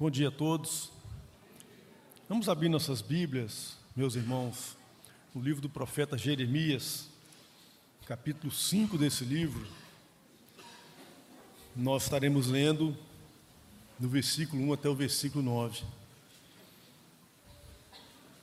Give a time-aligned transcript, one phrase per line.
[0.00, 0.92] Bom dia a todos.
[2.28, 4.76] Vamos abrir nossas Bíblias, meus irmãos,
[5.34, 7.08] no livro do profeta Jeremias,
[8.06, 9.66] capítulo 5 desse livro.
[11.74, 12.96] Nós estaremos lendo
[13.98, 15.82] do versículo 1 até o versículo 9.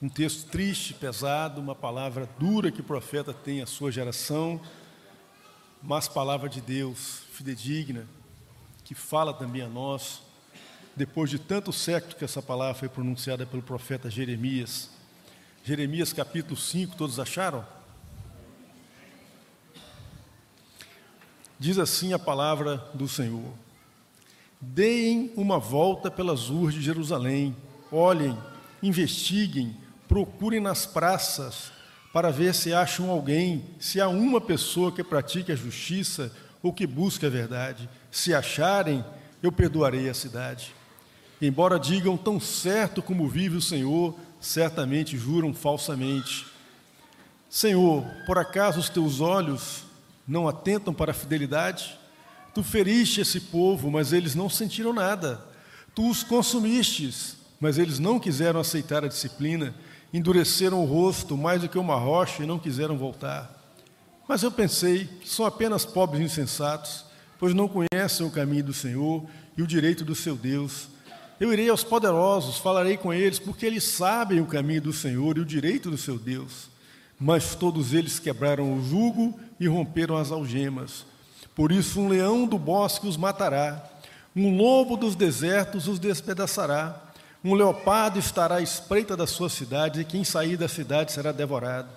[0.02, 4.60] Um texto triste, pesado, uma palavra dura que o profeta tem à sua geração,
[5.82, 8.06] mas palavra de Deus, fidedigna,
[8.84, 10.25] que fala também a nós
[10.96, 14.90] depois de tanto século que essa palavra foi pronunciada pelo profeta Jeremias.
[15.64, 17.66] Jeremias capítulo 5, todos acharam?
[21.60, 23.54] Diz assim a palavra do Senhor:
[24.62, 27.56] Deem uma volta pelas ruas de Jerusalém,
[27.92, 28.38] olhem,
[28.82, 29.76] investiguem,
[30.08, 31.72] procurem nas praças,
[32.14, 36.32] para ver se acham alguém, se há uma pessoa que pratique a justiça
[36.64, 37.90] ou que busque a verdade.
[38.10, 39.04] Se acharem,
[39.44, 40.74] eu perdoarei a cidade.
[41.42, 46.46] Embora digam tão certo como vive o Senhor, certamente juram falsamente.
[47.50, 49.84] Senhor, por acaso os teus olhos
[50.28, 51.98] não atentam para a fidelidade?
[52.54, 55.44] Tu feriste esse povo, mas eles não sentiram nada.
[55.94, 59.76] Tu os consumistes, mas eles não quiseram aceitar a disciplina.
[60.14, 63.52] Endureceram o rosto mais do que uma rocha e não quiseram voltar.
[64.28, 67.06] Mas eu pensei que são apenas pobres insensatos,
[67.38, 69.26] pois não conhecem o caminho do Senhor
[69.58, 70.88] e o direito do seu Deus.
[71.40, 75.42] Eu irei aos poderosos, falarei com eles, porque eles sabem o caminho do Senhor e
[75.42, 76.70] o direito do seu Deus.
[77.20, 81.06] Mas todos eles quebraram o jugo e romperam as algemas.
[81.54, 83.84] Por isso, um leão do bosque os matará,
[84.36, 87.02] um lobo dos desertos os despedaçará.
[87.44, 91.90] Um leopardo estará à espreita da sua cidade, e quem sair da cidade será devorado.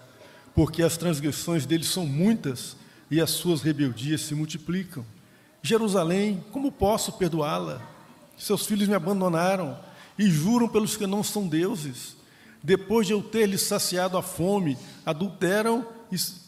[0.55, 2.77] Porque as transgressões deles são muitas
[3.11, 5.05] e as suas rebeldias se multiplicam.
[5.63, 7.98] Jerusalém, como posso perdoá-la?
[8.39, 9.79] Seus filhos me abandonaram
[10.19, 12.17] e juram pelos que não são deuses.
[12.63, 15.87] Depois de eu ter lhes saciado a fome, adulteram,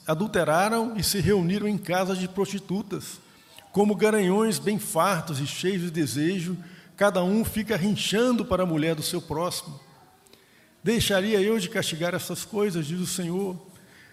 [0.07, 3.21] adulteraram e se reuniram em casas de prostitutas.
[3.73, 6.57] Como garanhões bem fartos e cheios de desejo,
[6.97, 9.79] cada um fica rinchando para a mulher do seu próximo.
[10.83, 13.57] Deixaria eu de castigar essas coisas, diz o Senhor?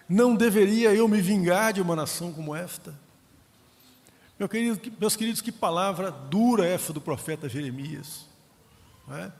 [0.08, 2.94] Não deveria eu me vingar de uma nação como esta?
[4.38, 8.24] Meu querido, meus queridos, que palavra dura essa do profeta Jeremias.
[9.10, 9.32] É?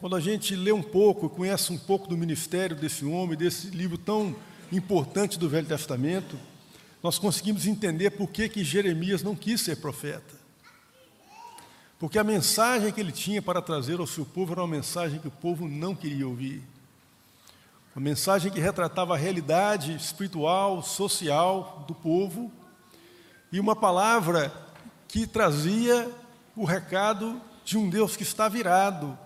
[0.00, 3.98] Quando a gente lê um pouco, conhece um pouco do ministério desse homem, desse livro
[3.98, 4.34] tão
[4.72, 6.38] importante do Velho Testamento,
[7.02, 10.38] nós conseguimos entender por que, que Jeremias não quis ser profeta.
[11.98, 15.28] Porque a mensagem que ele tinha para trazer ao seu povo era uma mensagem que
[15.28, 16.62] o povo não queria ouvir.
[17.94, 22.50] Uma mensagem que retratava a realidade espiritual, social do povo
[23.50, 24.52] e uma palavra
[25.06, 26.10] que trazia
[26.54, 29.18] o recado de um Deus que está virado,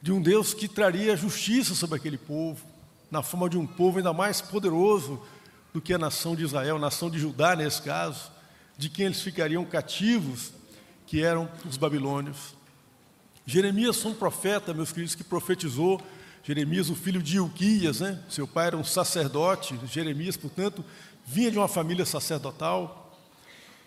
[0.00, 2.64] de um Deus que traria justiça sobre aquele povo,
[3.10, 5.22] na forma de um povo ainda mais poderoso
[5.72, 8.30] do que a nação de Israel, a nação de Judá nesse caso,
[8.76, 10.52] de quem eles ficariam cativos,
[11.06, 12.54] que eram os babilônios.
[13.46, 16.00] Jeremias foi um profeta, meus queridos, que profetizou.
[16.44, 18.18] Jeremias, o filho de Ilquias, né?
[18.28, 19.78] seu pai era um sacerdote.
[19.86, 20.84] Jeremias, portanto,
[21.24, 23.16] vinha de uma família sacerdotal.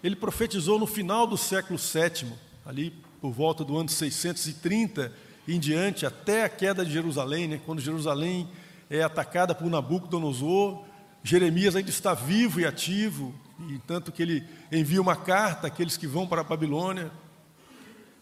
[0.03, 2.31] Ele profetizou no final do século VII,
[2.65, 2.91] ali
[3.21, 5.11] por volta do ano 630
[5.47, 8.49] em diante, até a queda de Jerusalém, né, quando Jerusalém
[8.89, 10.83] é atacada por Nabucodonosor.
[11.23, 13.33] Jeremias ainda está vivo e ativo,
[13.67, 17.11] e tanto que ele envia uma carta àqueles que vão para a Babilônia.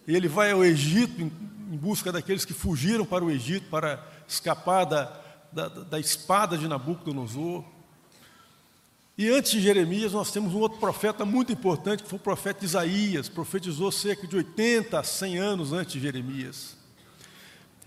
[0.07, 1.31] Ele vai ao Egito em,
[1.72, 5.19] em busca daqueles que fugiram para o Egito para escapar da,
[5.52, 7.63] da, da espada de Nabucodonosor.
[9.16, 12.66] E antes de Jeremias, nós temos um outro profeta muito importante, que foi o profeta
[12.66, 16.75] Isaías, profetizou cerca de 80 a 100 anos antes de Jeremias.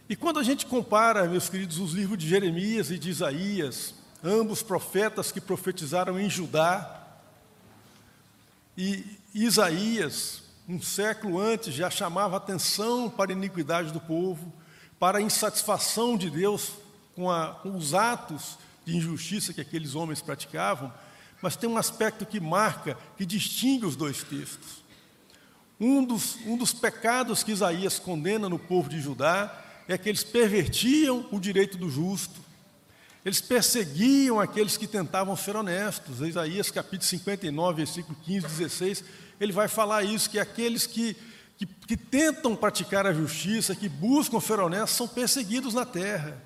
[0.09, 3.93] E quando a gente compara, meus queridos, os livros de Jeremias e de Isaías,
[4.23, 7.05] ambos profetas que profetizaram em Judá,
[8.79, 9.05] e
[9.35, 14.53] Isaías, um século antes, já chamava atenção para a iniquidade do povo,
[14.97, 16.73] para a insatisfação de Deus
[17.17, 20.93] com, a, com os atos de injustiça que aqueles homens praticavam,
[21.47, 24.83] mas tem um aspecto que marca, que distingue os dois textos.
[25.79, 29.57] Um dos, um dos pecados que Isaías condena no povo de Judá
[29.87, 32.41] é que eles pervertiam o direito do justo,
[33.25, 36.21] eles perseguiam aqueles que tentavam ser honestos.
[36.21, 39.05] Isaías capítulo 59, versículo 15, 16,
[39.39, 41.17] ele vai falar isso, que aqueles que,
[41.57, 46.43] que, que tentam praticar a justiça, que buscam ser honestos, são perseguidos na terra.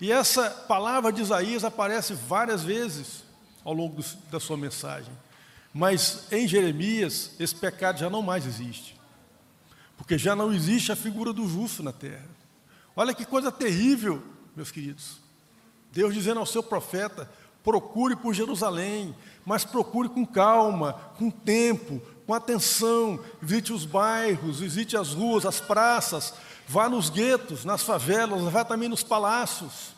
[0.00, 3.27] E essa palavra de Isaías aparece várias vezes
[3.64, 5.12] ao longo do, da sua mensagem.
[5.72, 8.96] Mas em Jeremias, esse pecado já não mais existe.
[9.96, 12.28] porque já não existe a figura do justo na terra.
[12.94, 14.22] Olha que coisa terrível,
[14.56, 15.18] meus queridos.
[15.92, 17.28] Deus dizendo ao seu profeta:
[17.64, 19.14] procure por Jerusalém,
[19.44, 23.22] mas procure com calma, com tempo, com atenção.
[23.42, 26.32] Visite os bairros, visite as ruas, as praças,
[26.66, 29.96] vá nos guetos, nas favelas, vá também nos palácios.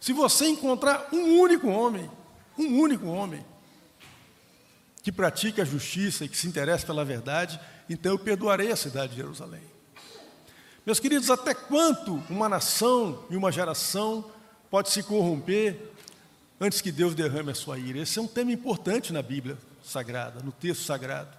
[0.00, 2.10] Se você encontrar um único homem,
[2.58, 3.44] um único homem,
[5.02, 9.10] que pratique a justiça e que se interesse pela verdade, então eu perdoarei a cidade
[9.10, 9.62] de Jerusalém.
[10.86, 14.30] Meus queridos, até quanto uma nação e uma geração
[14.70, 15.92] pode se corromper
[16.60, 17.98] antes que Deus derrame a sua ira?
[17.98, 21.36] Esse é um tema importante na Bíblia Sagrada, no texto sagrado.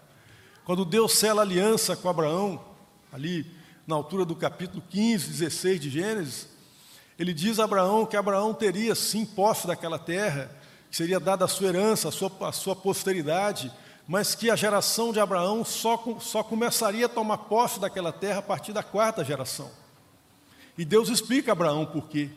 [0.64, 2.64] Quando Deus sela aliança com Abraão,
[3.12, 3.46] ali
[3.86, 6.48] na altura do capítulo 15, 16 de Gênesis,
[7.18, 10.52] ele diz a Abraão que Abraão teria sim posse daquela terra,
[10.96, 13.70] que seria dada a sua herança, a sua, a sua posteridade,
[14.08, 18.42] mas que a geração de Abraão só, só começaria a tomar posse daquela terra a
[18.42, 19.70] partir da quarta geração.
[20.78, 22.30] E Deus explica a Abraão por quê.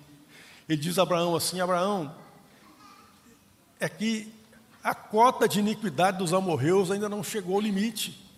[0.69, 2.13] Ele diz a Abraão assim: Abraão,
[3.79, 4.35] é que
[4.83, 8.29] a cota de iniquidade dos amorreus ainda não chegou ao limite.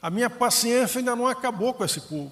[0.00, 2.30] A minha paciência ainda não acabou com esse povo.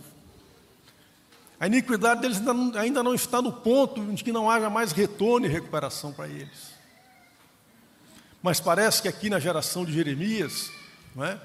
[1.58, 4.92] A iniquidade deles ainda não, ainda não está no ponto de que não haja mais
[4.92, 6.74] retorno e recuperação para eles.
[8.42, 10.70] Mas parece que aqui na geração de Jeremias,
[11.14, 11.40] não é?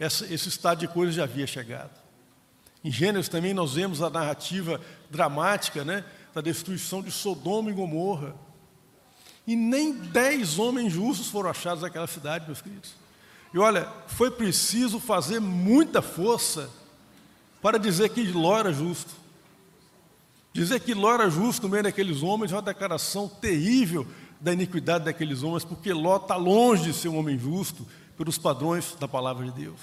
[0.00, 1.90] esse, estado de coisas já havia chegado.
[2.82, 4.80] Em Gênesis também nós vemos a narrativa
[5.10, 8.34] dramática né, da destruição de Sodoma e Gomorra.
[9.46, 12.94] E nem dez homens justos foram achados naquela cidade, meus queridos.
[13.52, 16.70] E olha, foi preciso fazer muita força
[17.60, 19.10] para dizer que Ló era justo.
[20.52, 24.06] Dizer que Ló era justo no meio daqueles homens é uma declaração terrível
[24.40, 28.96] da iniquidade daqueles homens, porque Ló está longe de ser um homem justo pelos padrões
[28.98, 29.78] da palavra de Deus.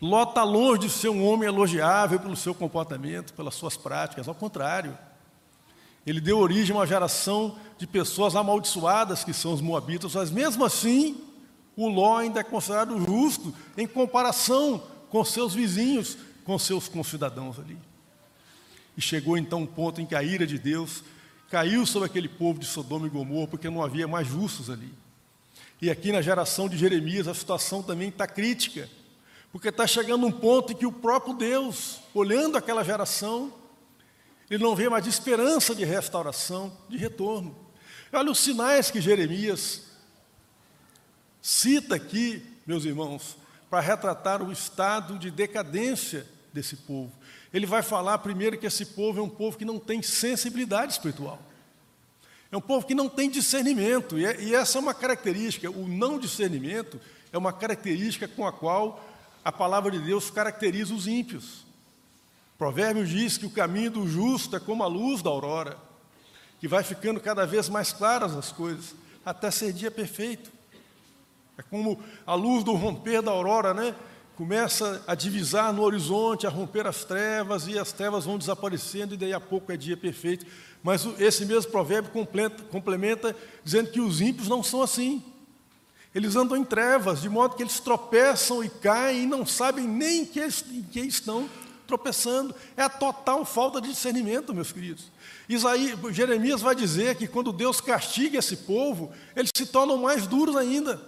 [0.00, 4.34] Ló está longe de ser um homem elogiável pelo seu comportamento, pelas suas práticas, ao
[4.34, 4.96] contrário.
[6.06, 10.64] Ele deu origem a uma geração de pessoas amaldiçoadas, que são os moabitas, mas mesmo
[10.64, 11.16] assim,
[11.76, 17.78] o Ló ainda é considerado justo em comparação com seus vizinhos, com seus concidadãos ali.
[18.96, 21.02] E chegou então um ponto em que a ira de Deus
[21.50, 24.92] caiu sobre aquele povo de Sodoma e Gomorra, porque não havia mais justos ali.
[25.80, 28.88] E aqui na geração de Jeremias a situação também está crítica,
[29.50, 33.52] porque está chegando um ponto em que o próprio Deus, olhando aquela geração,
[34.50, 37.56] ele não vê mais de esperança de restauração, de retorno.
[38.12, 39.82] Olha os sinais que Jeremias
[41.42, 43.36] cita aqui, meus irmãos,
[43.68, 47.12] para retratar o estado de decadência desse povo.
[47.52, 51.42] Ele vai falar primeiro que esse povo é um povo que não tem sensibilidade espiritual.
[52.50, 55.88] É um povo que não tem discernimento, e, é, e essa é uma característica, o
[55.88, 57.00] não discernimento
[57.32, 59.04] é uma característica com a qual
[59.44, 61.64] a palavra de Deus caracteriza os ímpios.
[62.56, 65.76] Provérbios diz que o caminho do justo é como a luz da aurora,
[66.60, 68.94] que vai ficando cada vez mais claras as coisas,
[69.26, 70.52] até ser dia perfeito.
[71.58, 73.94] É como a luz do romper da aurora, né?
[74.36, 79.16] Começa a divisar no horizonte, a romper as trevas, e as trevas vão desaparecendo, e
[79.16, 80.44] daí a pouco é dia perfeito.
[80.82, 82.10] Mas esse mesmo provérbio
[82.70, 85.22] complementa, dizendo que os ímpios não são assim.
[86.14, 90.22] Eles andam em trevas, de modo que eles tropeçam e caem e não sabem nem
[90.22, 91.48] em que, em que estão
[91.86, 92.54] tropeçando.
[92.76, 95.10] É a total falta de discernimento, meus queridos.
[95.48, 100.56] Isaías, Jeremias vai dizer que quando Deus castiga esse povo, eles se tornam mais duros
[100.56, 101.00] ainda.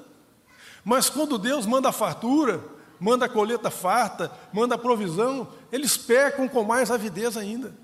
[0.85, 6.62] Mas quando Deus manda fartura, manda a colheita farta, manda a provisão, eles pecam com
[6.62, 7.74] mais avidez ainda.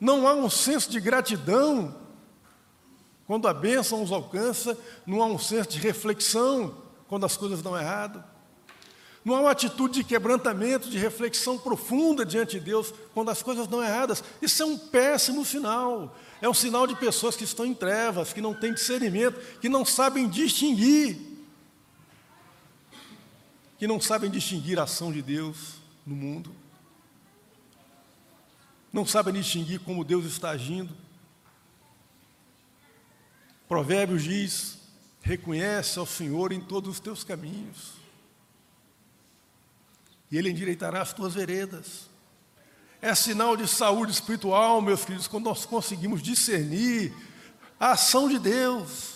[0.00, 1.94] Não há um senso de gratidão
[3.26, 6.74] quando a bênção os alcança, não há um senso de reflexão
[7.08, 8.22] quando as coisas dão errado.
[9.24, 13.66] Não há uma atitude de quebrantamento, de reflexão profunda diante de Deus quando as coisas
[13.66, 14.22] dão erradas.
[14.42, 16.14] Isso é um péssimo sinal.
[16.42, 19.82] É um sinal de pessoas que estão em trevas, que não têm discernimento, que não
[19.82, 21.33] sabem distinguir
[23.84, 25.74] que não sabem distinguir a ação de Deus
[26.06, 26.56] no mundo,
[28.90, 30.96] não sabem distinguir como Deus está agindo.
[33.68, 34.78] Provérbios diz:
[35.20, 37.92] reconhece ao Senhor em todos os teus caminhos,
[40.30, 42.08] e Ele endireitará as tuas veredas.
[43.02, 47.14] É sinal de saúde espiritual, meus queridos, quando nós conseguimos discernir
[47.78, 49.13] a ação de Deus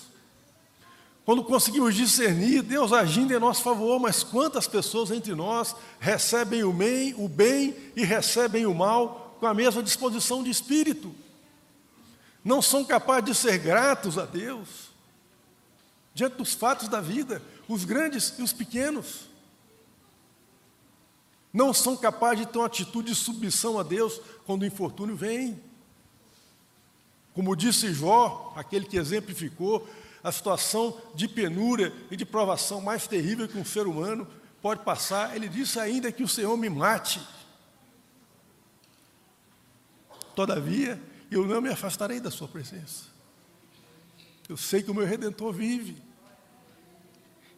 [1.28, 6.72] quando conseguimos discernir Deus agindo em nosso favor, mas quantas pessoas entre nós recebem o
[6.72, 11.14] bem, o bem e recebem o mal com a mesma disposição de espírito?
[12.42, 14.88] Não são capazes de ser gratos a Deus
[16.14, 19.28] diante dos fatos da vida, os grandes e os pequenos.
[21.52, 25.62] não são capazes de ter uma atitude de submissão a Deus quando o infortúnio vem.
[27.34, 29.86] Como disse Jó, aquele que exemplificou
[30.22, 34.26] a situação de penúria e de provação mais terrível que um ser humano
[34.60, 37.20] pode passar, ele disse ainda que o Senhor me mate.
[40.34, 43.04] Todavia, eu não me afastarei da sua presença.
[44.48, 46.02] Eu sei que o meu redentor vive.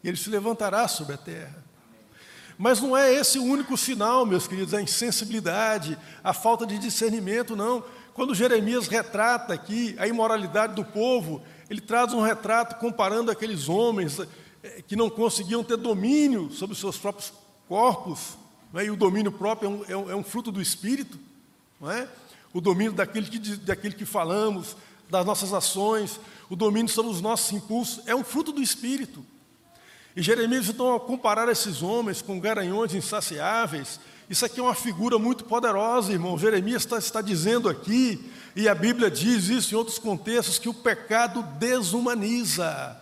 [0.02, 1.62] E ele se levantará sobre a terra.
[2.58, 7.56] Mas não é esse o único sinal, meus queridos, a insensibilidade, a falta de discernimento,
[7.56, 7.82] não.
[8.12, 14.18] Quando Jeremias retrata aqui a imoralidade do povo, ele traz um retrato comparando aqueles homens
[14.18, 17.32] eh, que não conseguiam ter domínio sobre os seus próprios
[17.68, 18.36] corpos,
[18.74, 18.86] é?
[18.86, 21.16] e o domínio próprio é um, é um, fruto do espírito,
[21.82, 22.08] é?
[22.52, 24.76] o domínio daquele que, daquele que falamos,
[25.08, 29.24] das nossas ações, o domínio sobre os nossos impulsos, é um fruto do espírito.
[30.16, 34.00] E Jeremias, então, ao comparar esses homens com garanhões insaciáveis,
[34.30, 36.38] isso aqui é uma figura muito poderosa, irmão.
[36.38, 40.74] Jeremias está, está dizendo aqui, e a Bíblia diz isso em outros contextos, que o
[40.74, 42.96] pecado desumaniza.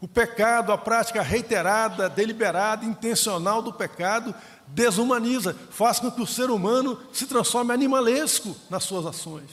[0.00, 4.34] O pecado, a prática reiterada, deliberada, intencional do pecado,
[4.66, 9.50] desumaniza, faz com que o ser humano se transforme animalesco nas suas ações.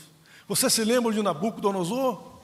[0.48, 2.40] Você se lembra de Nabucodonosor?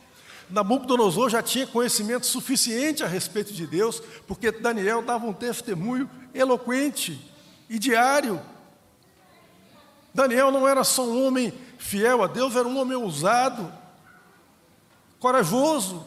[0.48, 7.29] Nabucodonosor já tinha conhecimento suficiente a respeito de Deus, porque Daniel dava um testemunho eloquente
[7.70, 8.42] e diário.
[10.14, 13.72] Daniel não era só um homem fiel a Deus, era um homem ousado,
[15.20, 16.06] corajoso,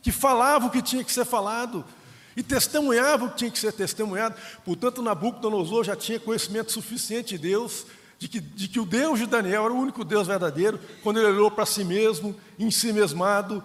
[0.00, 1.84] que falava o que tinha que ser falado
[2.36, 4.36] e testemunhava o que tinha que ser testemunhado.
[4.64, 7.84] Portanto, Nabucodonosor já tinha conhecimento suficiente de Deus
[8.18, 11.28] de que, de que o Deus de Daniel era o único Deus verdadeiro, quando ele
[11.28, 13.62] olhou para si mesmo, em si mesmado,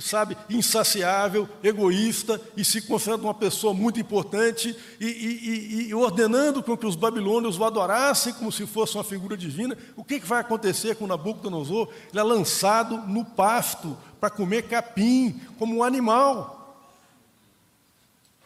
[0.00, 6.76] sabe, insaciável, egoísta e se considerando uma pessoa muito importante e, e, e, ordenando com
[6.76, 10.40] que os babilônios o adorassem como se fosse uma figura divina, o que, que vai
[10.40, 11.88] acontecer com Nabucodonosor?
[12.10, 16.84] Ele é lançado no pasto para comer capim, como um animal.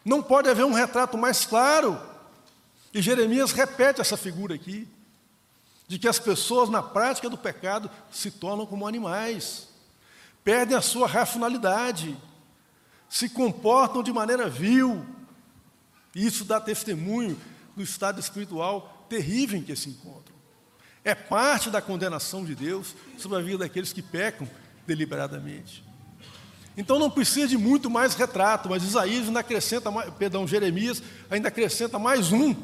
[0.04, 2.00] Não pode haver um retrato mais claro.
[2.92, 4.88] E Jeremias repete essa figura aqui
[5.87, 9.67] de que as pessoas, na prática do pecado, se tornam como animais,
[10.48, 12.16] perdem a sua racionalidade,
[13.06, 15.04] se comportam de maneira vil.
[16.14, 17.38] Isso dá testemunho
[17.76, 20.34] do estado espiritual terrível em que se encontram.
[21.04, 24.48] É parte da condenação de Deus sobre a vida daqueles que pecam
[24.86, 25.84] deliberadamente.
[26.78, 31.98] Então não precisa de muito mais retrato, mas Isaías ainda acrescenta, perdão, Jeremias ainda acrescenta
[31.98, 32.56] mais um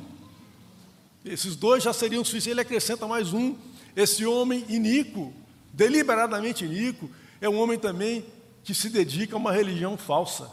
[1.25, 3.57] esses dois já seriam suficientes, ele acrescenta mais um.
[3.97, 5.33] Esse homem iníquo,
[5.73, 7.11] deliberadamente iníquo,
[7.45, 8.25] é um homem também
[8.63, 10.51] que se dedica a uma religião falsa.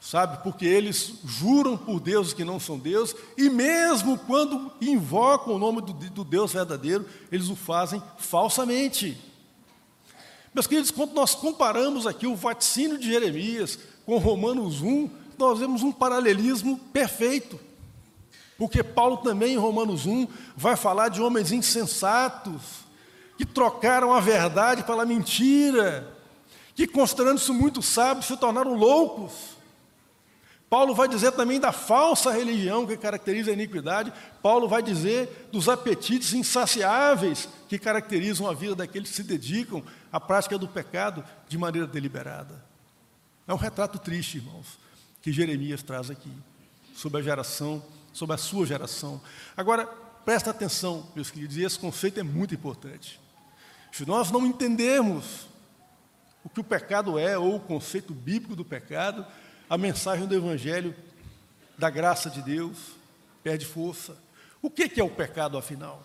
[0.00, 5.58] Sabe, porque eles juram por deuses que não são Deus, e mesmo quando invocam o
[5.60, 9.16] nome do, do Deus verdadeiro, eles o fazem falsamente.
[10.52, 15.08] Meus queridos, quando nós comparamos aqui o vaticínio de Jeremias com Romanos 1,
[15.38, 17.58] nós vemos um paralelismo perfeito.
[18.58, 22.82] Porque Paulo também, em Romanos 1, vai falar de homens insensatos,
[23.42, 26.08] que trocaram a verdade pela mentira,
[26.76, 29.32] que, considerando-se muito sábios, se tornaram loucos.
[30.70, 34.12] Paulo vai dizer também da falsa religião que caracteriza a iniquidade.
[34.40, 39.82] Paulo vai dizer dos apetites insaciáveis que caracterizam a vida daqueles que se dedicam
[40.12, 42.64] à prática do pecado de maneira deliberada.
[43.48, 44.78] É um retrato triste, irmãos,
[45.20, 46.30] que Jeremias traz aqui,
[46.94, 47.82] sobre a geração
[48.12, 49.20] sobre a sua geração.
[49.56, 49.86] Agora,
[50.24, 53.21] presta atenção, meus queridos, e esse conceito é muito importante.
[53.92, 55.46] Se nós não entendermos
[56.42, 59.24] o que o pecado é, ou o conceito bíblico do pecado,
[59.68, 60.94] a mensagem do Evangelho
[61.76, 62.78] da graça de Deus
[63.42, 64.16] perde força.
[64.62, 66.02] O que é o pecado, afinal?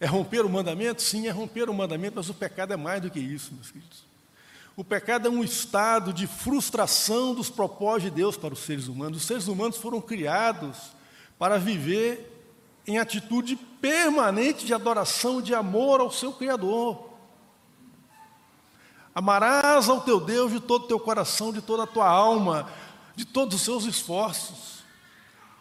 [0.00, 1.02] É romper o mandamento?
[1.02, 4.06] Sim, é romper o mandamento, mas o pecado é mais do que isso, meus queridos.
[4.74, 9.18] O pecado é um estado de frustração dos propósitos de Deus para os seres humanos.
[9.18, 10.92] Os seres humanos foram criados
[11.36, 12.37] para viver
[12.88, 17.10] em atitude permanente de adoração, de amor ao seu Criador.
[19.14, 22.68] Amarás ao teu Deus de todo o teu coração, de toda a tua alma,
[23.14, 24.82] de todos os seus esforços.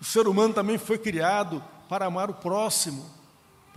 [0.01, 3.17] O ser humano também foi criado para amar o próximo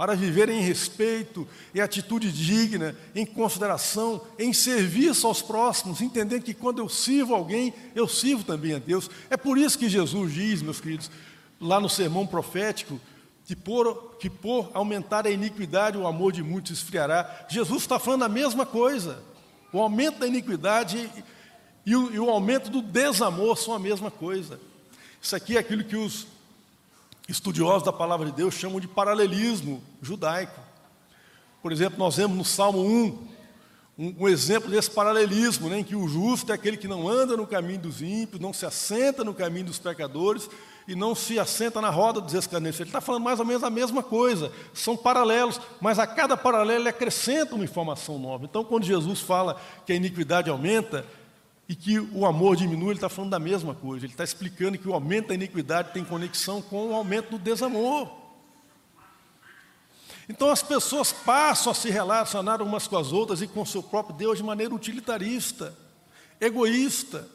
[0.00, 6.54] para viver em respeito, em atitude digna, em consideração, em serviço aos próximos, entendendo que
[6.54, 9.10] quando eu sirvo alguém, eu sirvo também a Deus.
[9.28, 11.10] É por isso que Jesus diz, meus queridos,
[11.60, 12.98] lá no sermão profético,
[13.50, 17.48] que por, que por aumentar a iniquidade o amor de muitos esfriará.
[17.48, 19.20] Jesus está falando a mesma coisa.
[19.72, 21.10] O aumento da iniquidade
[21.84, 24.60] e o, e o aumento do desamor são a mesma coisa.
[25.20, 26.28] Isso aqui é aquilo que os
[27.28, 30.60] estudiosos da palavra de Deus chamam de paralelismo judaico.
[31.60, 33.28] Por exemplo, nós vemos no Salmo 1
[33.98, 37.36] um, um, exemplo desse paralelismo, né, em que o justo é aquele que não anda
[37.36, 40.48] no caminho dos ímpios, não se assenta no caminho dos pecadores
[40.90, 42.80] e não se assenta na roda dos escarnecedores.
[42.80, 46.80] Ele está falando mais ou menos a mesma coisa, são paralelos, mas a cada paralelo
[46.80, 48.44] ele acrescenta uma informação nova.
[48.44, 51.06] Então, quando Jesus fala que a iniquidade aumenta,
[51.68, 54.04] e que o amor diminui, ele está falando da mesma coisa.
[54.04, 58.10] Ele está explicando que o aumento da iniquidade tem conexão com o aumento do desamor.
[60.28, 63.84] Então as pessoas passam a se relacionar umas com as outras e com o seu
[63.84, 65.72] próprio Deus de maneira utilitarista,
[66.40, 67.28] egoísta.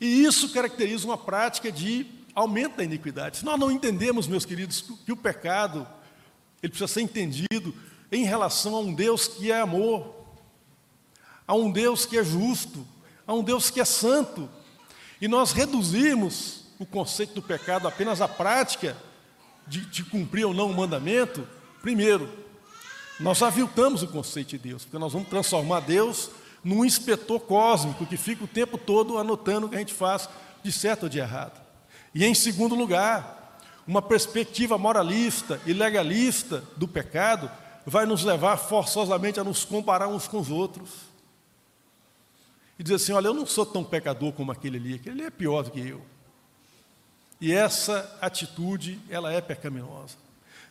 [0.00, 3.38] E isso caracteriza uma prática de aumento da iniquidade.
[3.38, 5.86] Se nós não entendemos, meus queridos, que o pecado
[6.62, 7.74] ele precisa ser entendido
[8.10, 10.14] em relação a um Deus que é amor,
[11.46, 12.86] a um Deus que é justo,
[13.26, 14.48] a um Deus que é santo.
[15.20, 18.96] E nós reduzimos o conceito do pecado apenas à prática
[19.66, 21.46] de, de cumprir ou não o mandamento.
[21.80, 22.28] Primeiro,
[23.18, 26.30] nós aviltamos o conceito de Deus, porque nós vamos transformar Deus
[26.66, 30.28] num inspetor cósmico que fica o tempo todo anotando o que a gente faz
[30.64, 31.62] de certo ou de errado.
[32.12, 33.56] E em segundo lugar,
[33.86, 37.48] uma perspectiva moralista e legalista do pecado
[37.86, 40.90] vai nos levar forçosamente a nos comparar uns com os outros
[42.76, 45.30] e dizer assim: olha, eu não sou tão pecador como aquele ali, aquele ali é
[45.30, 46.02] pior do que eu.
[47.40, 50.16] E essa atitude, ela é pecaminosa.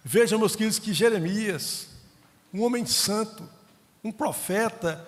[0.04, 1.88] Vejam, meus queridos, que Jeremias,
[2.54, 3.48] um homem santo,
[4.04, 5.08] um profeta,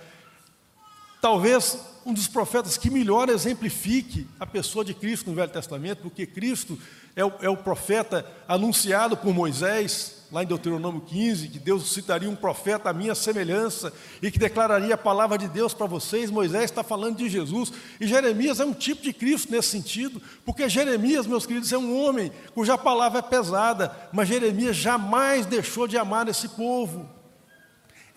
[1.27, 6.25] talvez um dos profetas que melhor exemplifique a pessoa de Cristo no Velho Testamento, porque
[6.25, 6.79] Cristo
[7.17, 12.29] é o, é o profeta anunciado por Moisés, lá em Deuteronômio 15, que Deus citaria
[12.29, 13.91] um profeta à minha semelhança
[14.21, 16.31] e que declararia a palavra de Deus para vocês.
[16.31, 17.73] Moisés está falando de Jesus.
[17.99, 22.01] E Jeremias é um tipo de Cristo nesse sentido, porque Jeremias, meus queridos, é um
[22.01, 27.16] homem cuja palavra é pesada, mas Jeremias jamais deixou de amar esse povo.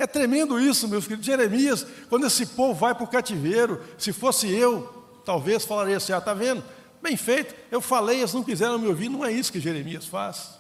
[0.01, 1.27] É tremendo isso, meus queridos.
[1.27, 4.89] Jeremias, quando esse povo vai para o cativeiro, se fosse eu,
[5.27, 6.65] talvez falaria assim: ah, está vendo?
[7.03, 9.11] Bem feito, eu falei, eles não quiseram me ouvir.
[9.11, 10.59] Não é isso que Jeremias faz.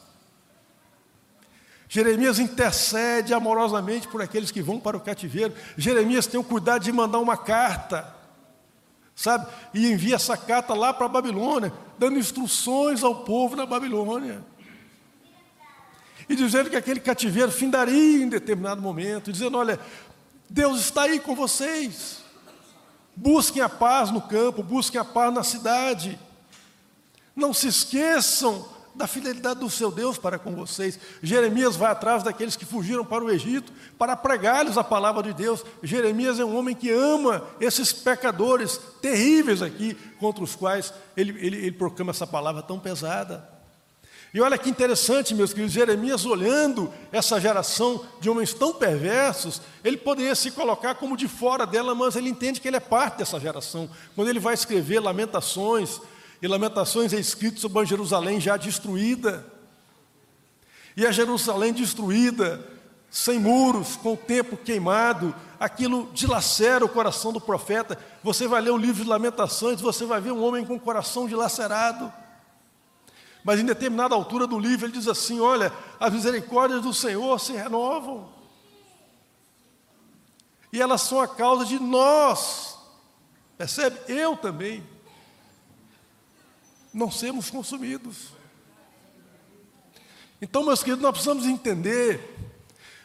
[1.88, 5.54] Jeremias intercede amorosamente por aqueles que vão para o cativeiro.
[5.74, 8.14] Jeremias tem o cuidado de mandar uma carta,
[9.16, 9.46] sabe?
[9.72, 14.44] E envia essa carta lá para a Babilônia, dando instruções ao povo da Babilônia.
[16.30, 19.80] E dizendo que aquele cativeiro findaria em determinado momento, dizendo: olha,
[20.48, 22.20] Deus está aí com vocês.
[23.16, 26.16] Busquem a paz no campo, busquem a paz na cidade.
[27.34, 28.64] Não se esqueçam
[28.94, 31.00] da fidelidade do seu Deus para com vocês.
[31.20, 35.64] Jeremias vai atrás daqueles que fugiram para o Egito para pregar-lhes a palavra de Deus.
[35.82, 41.56] Jeremias é um homem que ama esses pecadores terríveis aqui, contra os quais ele, ele,
[41.56, 43.49] ele proclama essa palavra tão pesada.
[44.32, 49.96] E olha que interessante, meus queridos, Jeremias olhando essa geração de homens tão perversos, ele
[49.96, 53.40] poderia se colocar como de fora dela, mas ele entende que ele é parte dessa
[53.40, 53.90] geração.
[54.14, 56.00] Quando ele vai escrever Lamentações,
[56.40, 59.44] e Lamentações é escrito sobre a Jerusalém já destruída.
[60.96, 62.64] E a Jerusalém destruída,
[63.10, 67.98] sem muros, com o tempo queimado, aquilo dilacera o coração do profeta.
[68.22, 71.26] Você vai ler o livro de Lamentações, você vai ver um homem com o coração
[71.26, 72.10] dilacerado.
[73.42, 77.52] Mas em determinada altura do livro ele diz assim: Olha, as misericórdias do Senhor se
[77.52, 78.28] renovam.
[80.72, 82.78] E elas são a causa de nós.
[83.56, 83.98] Percebe?
[84.08, 84.86] Eu também
[86.92, 88.28] não sermos consumidos.
[90.40, 92.36] Então, meus queridos, nós precisamos entender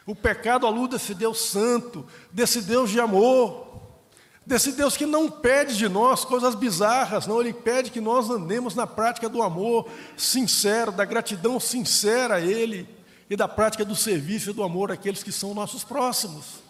[0.06, 3.66] o pecado à luz desse Deus santo, desse Deus de amor,
[4.46, 8.74] desse Deus que não pede de nós coisas bizarras, não, Ele pede que nós andemos
[8.76, 12.88] na prática do amor sincero, da gratidão sincera a Ele
[13.28, 16.64] e da prática do serviço e do amor àqueles que são nossos próximos.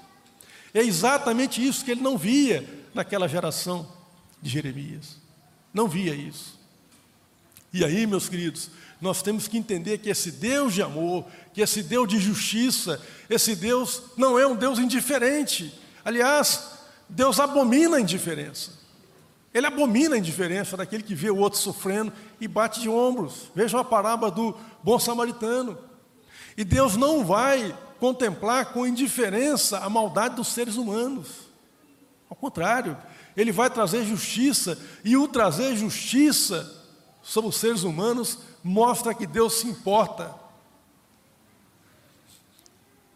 [0.73, 3.87] É exatamente isso que ele não via naquela geração
[4.41, 5.17] de Jeremias.
[5.73, 6.59] Não via isso.
[7.73, 11.83] E aí, meus queridos, nós temos que entender que esse Deus de amor, que esse
[11.83, 15.79] Deus de justiça, esse Deus não é um Deus indiferente.
[16.05, 16.76] Aliás,
[17.09, 18.73] Deus abomina a indiferença.
[19.55, 23.51] Ele abomina a indiferença daquele que vê o outro sofrendo e bate de ombros.
[23.55, 25.79] Vejam a parábola do bom samaritano.
[26.57, 31.29] E Deus não vai contemplar com indiferença a maldade dos seres humanos.
[32.29, 32.97] Ao contrário,
[33.37, 36.85] ele vai trazer justiça, e o trazer justiça
[37.23, 40.35] sobre os seres humanos mostra que Deus se importa.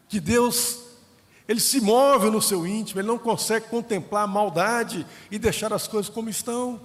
[0.08, 0.78] Que Deus,
[1.50, 5.88] ele se move no seu íntimo, ele não consegue contemplar a maldade e deixar as
[5.88, 6.80] coisas como estão.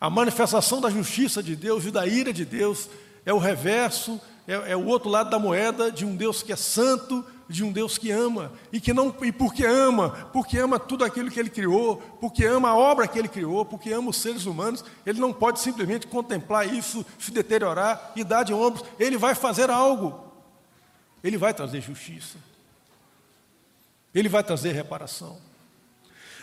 [0.00, 2.90] A manifestação da justiça de Deus e da ira de Deus
[3.24, 6.56] é o reverso, é, é, o outro lado da moeda de um Deus que é
[6.56, 11.04] santo, de um Deus que ama e que não e porque ama, porque ama tudo
[11.04, 14.44] aquilo que Ele criou, porque ama a obra que Ele criou, porque ama os seres
[14.44, 18.84] humanos, Ele não pode simplesmente contemplar isso se deteriorar e dar de ombros.
[18.98, 20.29] Ele vai fazer algo.
[21.22, 22.38] Ele vai trazer justiça.
[24.14, 25.38] Ele vai trazer reparação.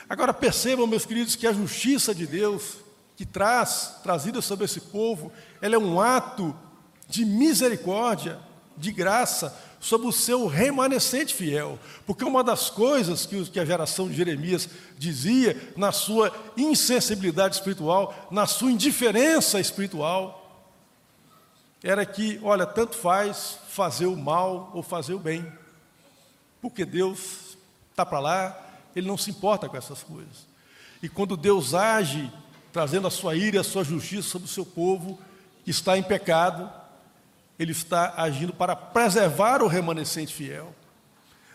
[0.10, 2.78] Agora percebam, meus queridos, que a justiça de Deus
[3.18, 6.56] que traz, trazida sobre esse povo, ela é um ato
[7.10, 8.40] de misericórdia,
[8.78, 11.80] de graça, sobre o seu remanescente fiel.
[12.06, 18.46] Porque uma das coisas que a geração de Jeremias dizia, na sua insensibilidade espiritual, na
[18.46, 20.47] sua indiferença espiritual,
[21.84, 25.46] era que, olha, tanto faz fazer o mal ou fazer o bem,
[26.62, 27.58] porque Deus
[27.92, 30.48] está para lá, Ele não se importa com essas coisas.
[31.02, 32.32] E quando Deus age
[32.72, 35.20] trazendo a sua ira e a sua justiça sobre o seu povo
[35.64, 36.72] que está em pecado,
[37.58, 40.74] ele está agindo para preservar o remanescente fiel.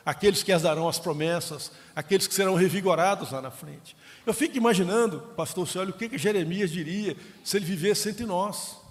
[0.04, 3.96] Aqueles que darão as promessas, aqueles que serão revigorados lá na frente.
[4.26, 8.26] Eu fico imaginando, pastor, você olha o que, que Jeremias diria se ele vivesse entre
[8.26, 8.81] nós.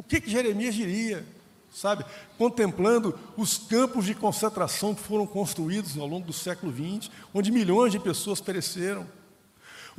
[0.00, 1.26] O que, que Jeremias diria,
[1.70, 2.06] sabe?
[2.38, 7.92] Contemplando os campos de concentração que foram construídos ao longo do século XX, onde milhões
[7.92, 9.06] de pessoas pereceram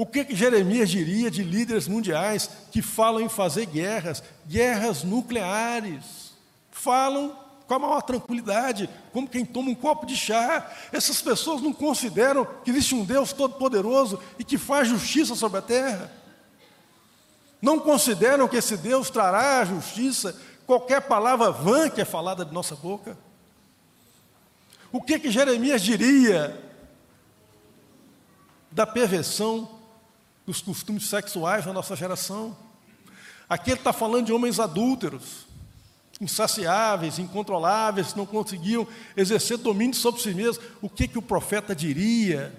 [0.02, 6.32] o que, que Jeremias diria de líderes mundiais que falam em fazer guerras, guerras nucleares?
[6.72, 7.38] Falam
[7.68, 10.72] com a maior tranquilidade, como quem toma um copo de chá.
[10.92, 15.62] Essas pessoas não consideram que existe um Deus todo-poderoso e que faz justiça sobre a
[15.62, 16.12] terra.
[17.62, 22.54] Não consideram que esse Deus trará a justiça, qualquer palavra vã que é falada de
[22.54, 23.18] nossa boca.
[24.92, 26.60] O que, que Jeremias diria
[28.72, 29.70] da perversão
[30.46, 32.56] dos costumes sexuais da nossa geração.
[33.50, 35.46] Aqui ele está falando de homens adúlteros,
[36.20, 40.64] insaciáveis, incontroláveis, não conseguiam exercer domínio sobre si mesmos.
[40.82, 42.54] O que, que o profeta diria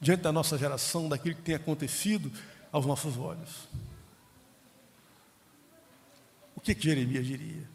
[0.00, 2.30] diante da nossa geração, daquilo que tem acontecido
[2.78, 3.68] aos nossos olhos?
[6.54, 7.68] O que, que Jeremias diria?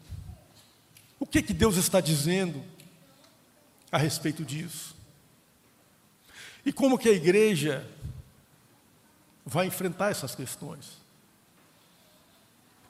[1.20, 2.62] O que, que Deus está dizendo
[3.92, 4.96] a respeito disso?
[6.66, 7.86] E como que a igreja
[9.44, 11.02] vai enfrentar essas questões.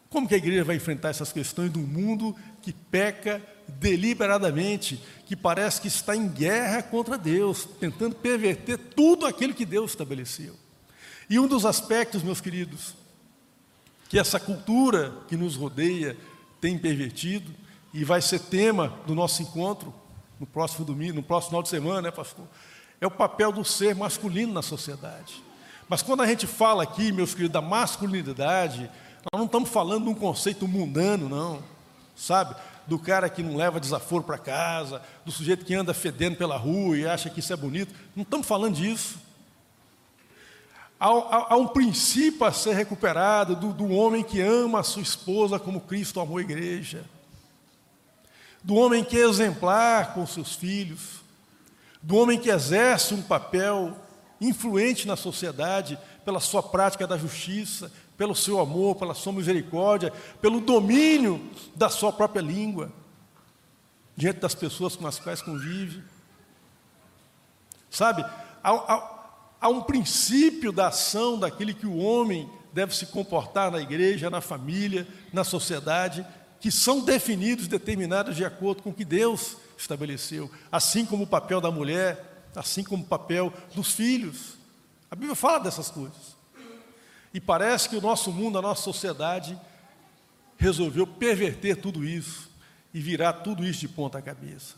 [0.09, 5.81] Como que a igreja vai enfrentar essas questões do mundo que peca deliberadamente, que parece
[5.81, 10.55] que está em guerra contra Deus, tentando perverter tudo aquilo que Deus estabeleceu?
[11.29, 12.95] E um dos aspectos, meus queridos,
[14.09, 16.17] que essa cultura que nos rodeia
[16.61, 17.51] tem pervertido,
[17.95, 19.95] e vai ser tema do nosso encontro
[20.41, 22.45] no próximo domingo, no próximo final de semana, né, pastor?
[23.01, 25.43] É o papel do ser masculino na sociedade.
[25.89, 28.91] Mas quando a gente fala aqui, meus queridos, da masculinidade,
[29.33, 31.63] nós não estamos falando de um conceito mundano, não.
[32.17, 32.57] Sabe?
[32.87, 36.97] Do cara que não leva desaforo para casa, do sujeito que anda fedendo pela rua
[36.97, 37.95] e acha que isso é bonito.
[38.17, 39.19] Não estamos falando disso.
[41.05, 45.03] Há, há, há um princípio a ser recuperado do, do homem que ama a sua
[45.03, 47.05] esposa como Cristo amou a igreja.
[48.63, 51.23] Do homem que é exemplar com seus filhos.
[52.03, 53.95] Do homem que exerce um papel
[54.41, 60.59] influente na sociedade pela sua prática da justiça, pelo seu amor, pela sua misericórdia, pelo
[60.59, 62.91] domínio da sua própria língua,
[64.17, 66.03] diante das pessoas com as quais convive.
[67.91, 68.25] Sabe,
[68.63, 69.14] há, há,
[69.65, 74.41] há um princípio da ação daquele que o homem deve se comportar na igreja, na
[74.41, 76.27] família, na sociedade,
[76.61, 81.61] que são definidos, determinados de acordo com o que Deus estabeleceu, assim como o papel
[81.61, 84.57] da mulher assim como o papel dos filhos.
[85.11, 86.37] A Bíblia fala dessas coisas.
[87.33, 89.59] E parece que o nosso mundo, a nossa sociedade,
[90.57, 92.49] resolveu perverter tudo isso
[92.93, 94.77] e virar tudo isso de ponta cabeça.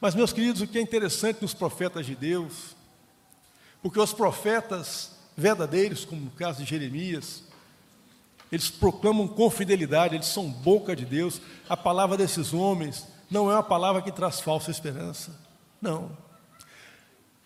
[0.00, 2.76] Mas, meus queridos, o que é interessante nos profetas de Deus,
[3.84, 7.42] porque os profetas verdadeiros, como no caso de Jeremias,
[8.50, 11.38] eles proclamam com fidelidade, eles são boca de Deus.
[11.68, 15.38] A palavra desses homens não é uma palavra que traz falsa esperança.
[15.82, 16.16] Não.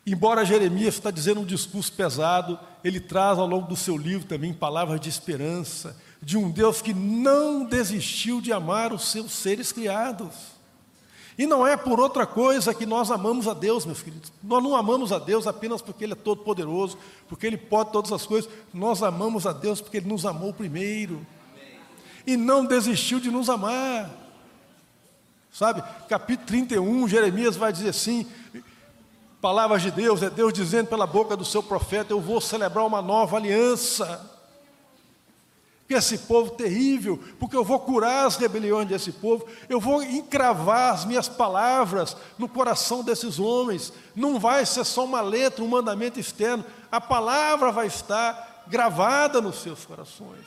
[0.06, 4.54] Embora Jeremias está dizendo um discurso pesado, ele traz ao longo do seu livro também
[4.54, 10.57] palavras de esperança, de um Deus que não desistiu de amar os seus seres criados.
[11.38, 14.32] E não é por outra coisa que nós amamos a Deus, meus queridos.
[14.42, 16.98] Nós não amamos a Deus apenas porque Ele é todo poderoso,
[17.28, 18.50] porque Ele pode todas as coisas.
[18.74, 21.24] Nós amamos a Deus porque Ele nos amou primeiro.
[22.26, 24.10] E não desistiu de nos amar.
[25.52, 28.26] Sabe, capítulo 31, Jeremias vai dizer assim:
[29.40, 33.00] Palavras de Deus é Deus dizendo pela boca do seu profeta: Eu vou celebrar uma
[33.00, 34.37] nova aliança.
[35.88, 40.92] Que esse povo terrível, porque eu vou curar as rebeliões desse povo, eu vou encravar
[40.92, 43.90] as minhas palavras no coração desses homens.
[44.14, 49.62] Não vai ser só uma letra, um mandamento externo, a palavra vai estar gravada nos
[49.62, 50.44] seus corações.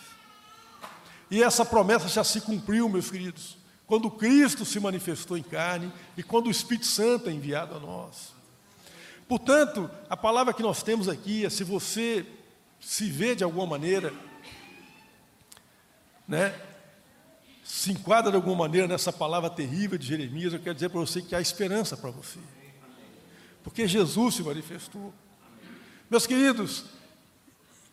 [1.31, 6.21] E essa promessa já se cumpriu, meus queridos, quando Cristo se manifestou em carne e
[6.21, 8.33] quando o Espírito Santo é enviado a nós.
[9.27, 12.25] Portanto, a palavra que nós temos aqui é: se você
[12.79, 14.13] se vê de alguma maneira,
[16.27, 16.53] né,
[17.63, 21.21] se enquadra de alguma maneira nessa palavra terrível de Jeremias, eu quero dizer para você
[21.21, 22.39] que há esperança para você.
[23.63, 25.13] Porque Jesus se manifestou.
[26.09, 26.85] Meus queridos,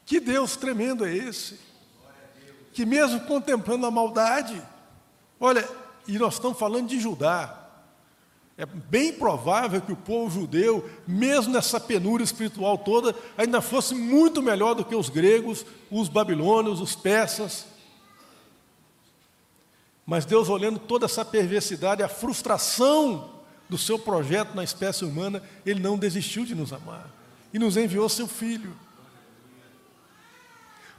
[0.05, 1.61] que Deus tremendo é esse?
[2.73, 4.61] Que mesmo contemplando a maldade,
[5.39, 5.69] olha,
[6.07, 7.59] e nós estamos falando de Judá,
[8.59, 14.43] é bem provável que o povo judeu, mesmo nessa penúria espiritual toda, ainda fosse muito
[14.43, 17.67] melhor do que os gregos, os babilônios, os persas.
[20.09, 23.29] Mas Deus, olhando toda essa perversidade, a frustração
[23.69, 27.11] do seu projeto na espécie humana, Ele não desistiu de nos amar
[27.53, 28.75] e nos enviou seu Filho.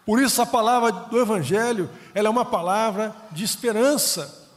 [0.05, 4.47] Por isso, a palavra do Evangelho ela é uma palavra de esperança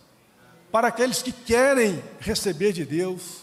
[0.70, 3.40] para aqueles que querem receber de Deus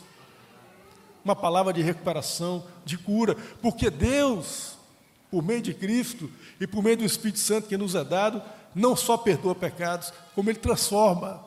[1.26, 4.78] uma palavra de recuperação, de cura, porque Deus,
[5.32, 6.30] por meio de Cristo
[6.62, 8.44] e por meio do Espírito Santo que nos é dado,
[8.74, 11.44] não só perdoa pecados, como Ele transforma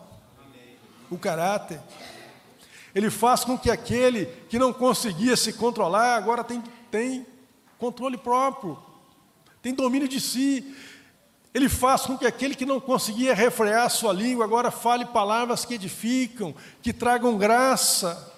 [1.11, 1.81] o caráter.
[2.95, 7.27] Ele faz com que aquele que não conseguia se controlar, agora tem, tem
[7.79, 8.79] controle próprio,
[9.63, 10.77] tem domínio de si.
[11.55, 15.75] Ele faz com que aquele que não conseguia refrear sua língua agora fale palavras que
[15.75, 18.33] edificam, que tragam graça,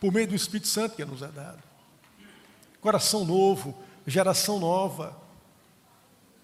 [0.00, 1.62] por meio do Espírito Santo que nos é dado.
[2.80, 3.74] Coração novo,
[4.06, 5.16] geração nova,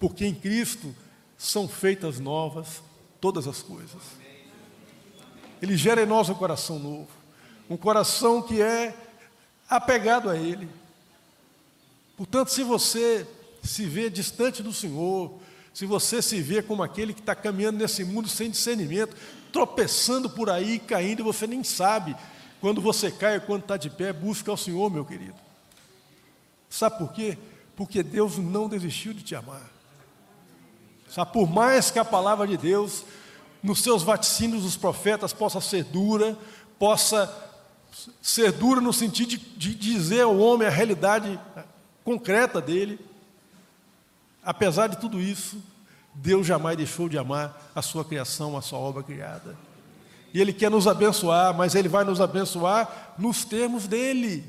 [0.01, 0.95] porque em Cristo
[1.37, 2.81] são feitas novas
[3.21, 4.01] todas as coisas.
[5.61, 7.07] Ele gera em nós um coração novo,
[7.69, 8.95] um coração que é
[9.69, 10.67] apegado a Ele.
[12.17, 13.27] Portanto, se você
[13.63, 15.39] se vê distante do Senhor,
[15.71, 19.15] se você se vê como aquele que está caminhando nesse mundo sem discernimento,
[19.53, 22.15] tropeçando por aí, caindo, você nem sabe
[22.59, 25.35] quando você cai ou quando está de pé, busca ao Senhor, meu querido.
[26.71, 27.37] Sabe por quê?
[27.75, 29.80] Porque Deus não desistiu de te amar.
[31.13, 33.03] Sabe, por mais que a palavra de Deus,
[33.61, 36.35] nos seus vaticínios dos profetas, possa ser dura,
[36.79, 37.31] possa
[38.21, 41.39] ser dura no sentido de, de dizer ao homem a realidade
[42.03, 42.99] concreta dele,
[44.43, 45.61] Apesar de tudo isso,
[46.13, 49.55] Deus jamais deixou de amar a sua criação, a sua obra criada.
[50.33, 54.43] E Ele quer nos abençoar, mas Ele vai nos abençoar nos termos dele,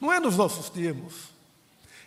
[0.00, 1.33] não é nos nossos termos.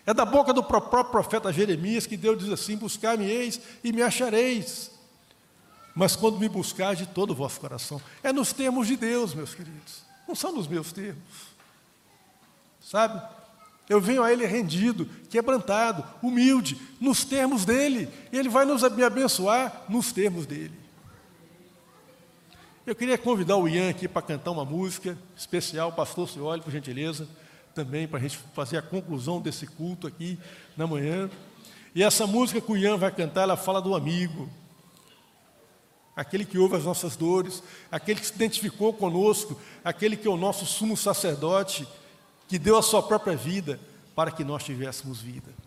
[0.08, 4.90] É da boca do próprio profeta Jeremias que Deus diz assim: Buscar-me-eis e me achareis.
[5.94, 9.54] Mas quando me buscar de todo o vosso coração, é nos termos de Deus, meus
[9.54, 11.22] queridos, não são nos meus termos.
[12.80, 13.22] Sabe?
[13.90, 18.08] Eu venho a Ele rendido, quebrantado, humilde, nos termos dele.
[18.32, 20.74] E Ele vai nos me abençoar nos termos dele.
[22.86, 27.28] Eu queria convidar o Ian aqui para cantar uma música especial, pastor, olhe, por gentileza,
[27.78, 30.40] também para a gente fazer a conclusão desse culto aqui
[30.76, 31.30] na manhã.
[31.94, 34.50] E essa música que o Ian vai cantar, ela fala do amigo,
[36.16, 37.62] aquele que ouve as nossas dores,
[37.92, 41.88] aquele que se identificou conosco, aquele que é o nosso sumo sacerdote
[42.48, 43.80] que deu a sua própria vida
[44.16, 45.67] para que nós tivéssemos vida.